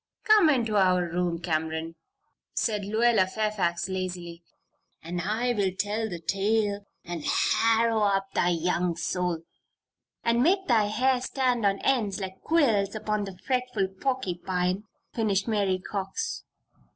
"Come 0.23 0.49
into 0.49 0.77
our 0.77 1.05
room, 1.07 1.37
Cameron," 1.41 1.93
said 2.55 2.81
Lluella 2.85 3.27
Fairfax, 3.27 3.87
lazily, 3.87 4.41
"and 5.03 5.21
I 5.21 5.53
will 5.53 5.69
tell 5.77 6.09
the 6.09 6.19
tale 6.19 6.85
and 7.05 7.23
harrow 7.23 8.01
up 8.01 8.25
thy 8.33 8.49
young 8.49 8.95
soul" 8.95 9.43
"And 10.25 10.41
make 10.41 10.65
thy 10.65 10.85
hair 10.85 11.21
stand 11.21 11.67
on 11.67 11.77
end 11.83 12.19
like 12.19 12.41
quills 12.41 12.95
upon 12.95 13.25
the 13.25 13.37
fretful 13.45 13.89
'porkypine,'" 13.89 14.85
finished 15.13 15.47
Mary 15.47 15.77
Cox. 15.77 16.45